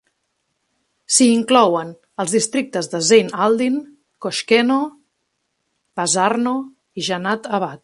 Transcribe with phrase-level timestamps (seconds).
[1.15, 1.91] S'hi inclouen
[2.23, 3.77] els districtes de Zeyn Aldin,
[4.27, 4.79] Koshkeno,
[6.01, 6.57] Bazarno
[7.03, 7.79] i Janat abad.